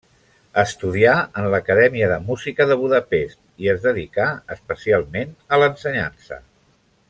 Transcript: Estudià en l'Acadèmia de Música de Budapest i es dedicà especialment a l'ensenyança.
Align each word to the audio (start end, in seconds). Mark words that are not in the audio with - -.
Estudià 0.59 1.11
en 1.41 1.49
l'Acadèmia 1.55 2.07
de 2.13 2.17
Música 2.31 2.67
de 2.71 2.79
Budapest 2.85 3.63
i 3.67 3.69
es 3.75 3.85
dedicà 3.85 4.27
especialment 4.57 5.37
a 5.55 5.61
l'ensenyança. 5.65 6.43